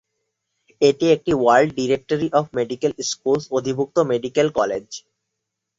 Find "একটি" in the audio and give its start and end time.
1.15-1.31